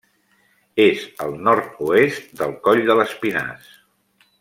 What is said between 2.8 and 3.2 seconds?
de